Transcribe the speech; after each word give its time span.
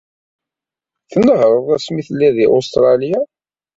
Tnehreḍ 1.11 1.65
ass 1.75 1.87
mi 1.93 2.01
telliḍ 2.07 2.33
deg 2.37 2.51
Ustralya? 2.57 3.19